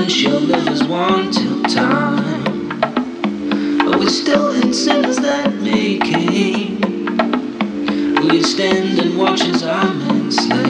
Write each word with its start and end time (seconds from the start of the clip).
and 0.00 0.10
she'll 0.10 0.40
live 0.40 0.66
as 0.66 0.82
one 0.82 1.30
till 1.30 1.62
time. 1.64 2.68
But 3.84 3.98
we 4.00 4.08
still 4.08 4.50
in 4.52 4.72
sinners 4.72 5.18
that 5.18 5.52
make? 5.56 6.04
Will 8.22 8.30
We 8.30 8.42
stand 8.42 8.98
and 8.98 9.18
watch 9.18 9.42
as 9.42 9.62
our 9.62 9.92
men. 9.92 10.30
slay. 10.32 10.69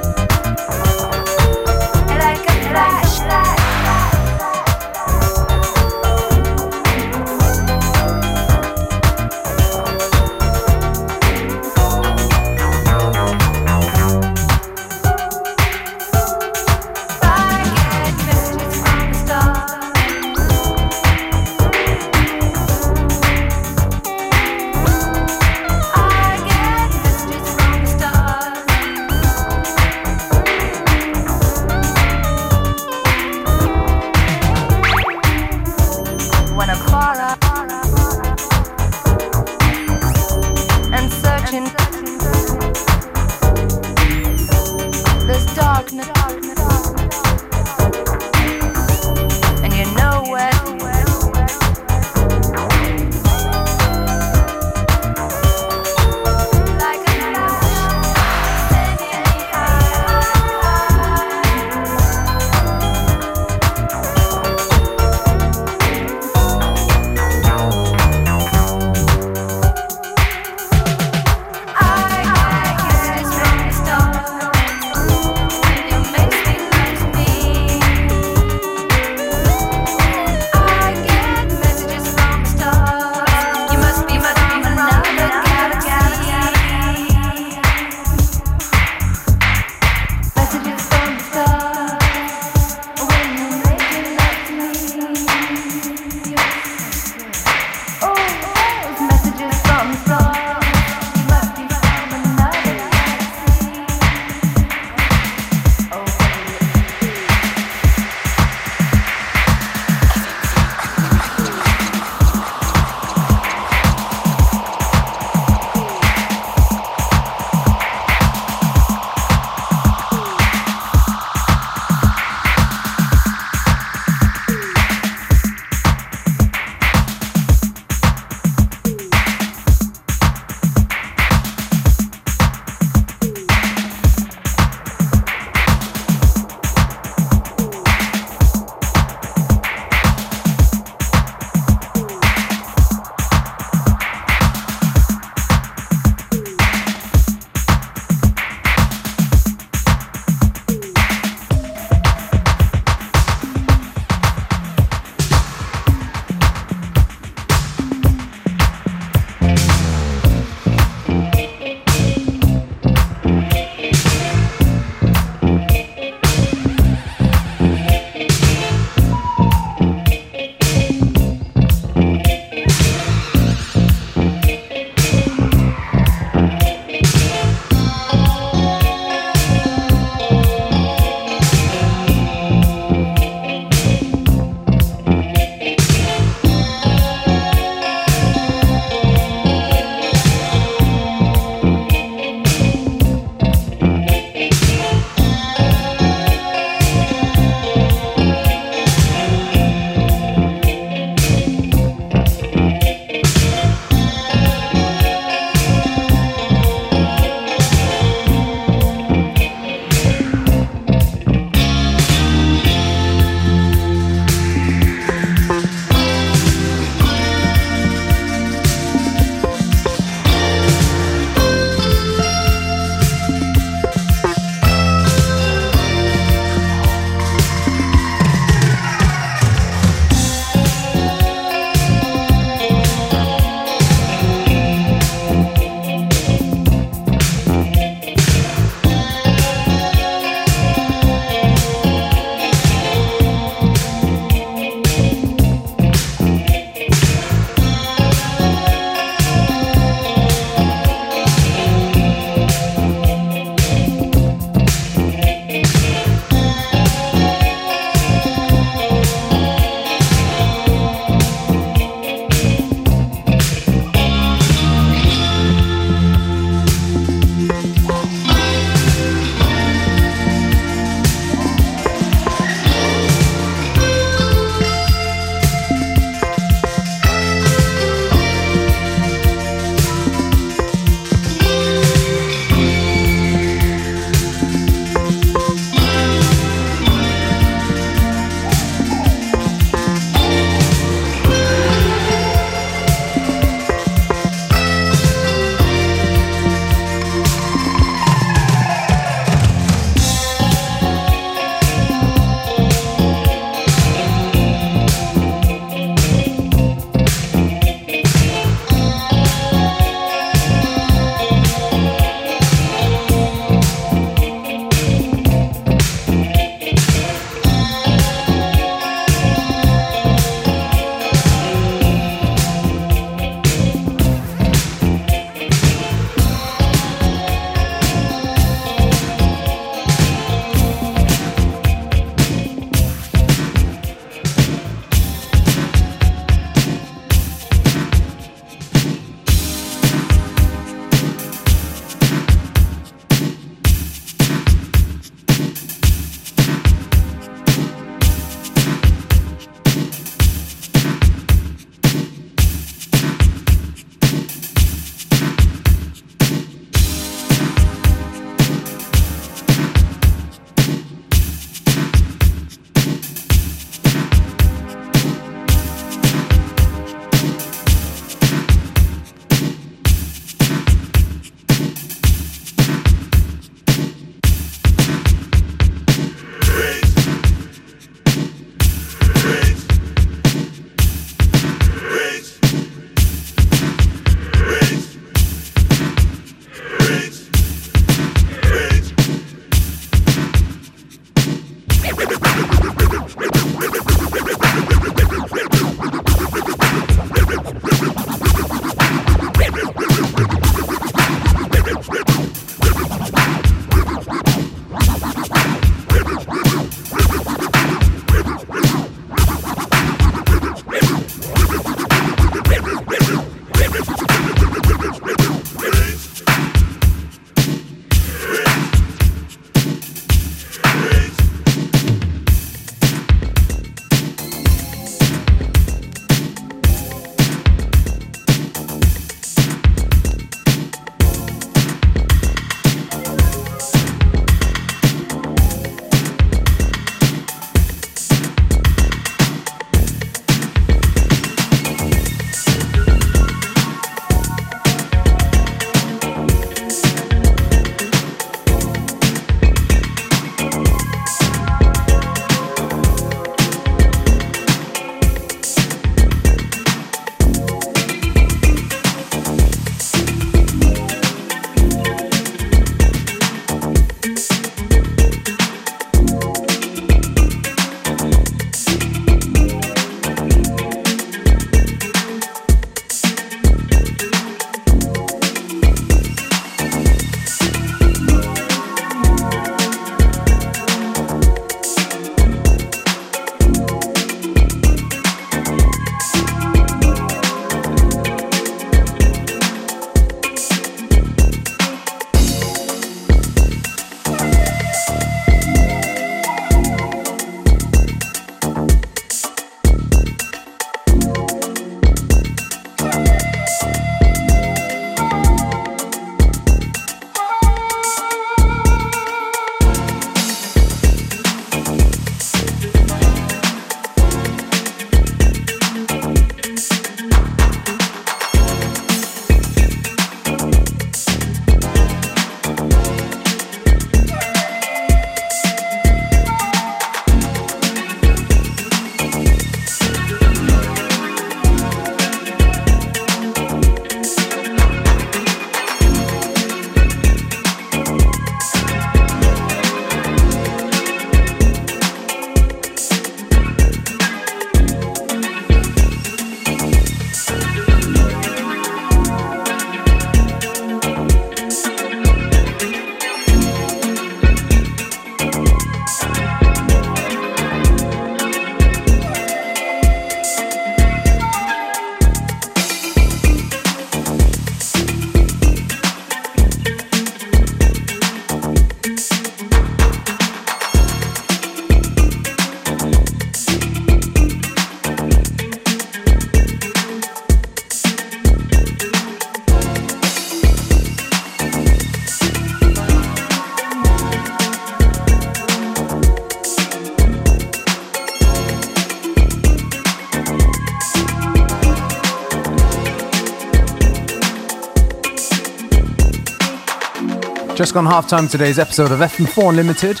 Gone 597.76 597.84
halftime 597.84 598.30
today's 598.30 598.58
episode 598.58 598.90
of 598.90 599.00
FM4 599.00 599.50
Unlimited. 599.50 600.00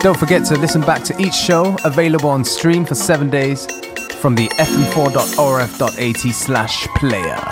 Don't 0.00 0.18
forget 0.18 0.42
to 0.46 0.56
listen 0.56 0.80
back 0.80 1.02
to 1.04 1.20
each 1.20 1.34
show 1.34 1.76
available 1.84 2.30
on 2.30 2.42
stream 2.46 2.86
for 2.86 2.94
seven 2.94 3.28
days 3.28 3.66
from 4.22 4.34
the 4.34 4.48
fm4.orf.at 4.48 6.32
slash 6.32 6.86
player. 6.96 7.51